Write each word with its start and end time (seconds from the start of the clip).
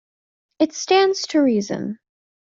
It 0.57 0.73
stands 0.73 1.27
to 1.27 1.41
reason. 1.43 1.99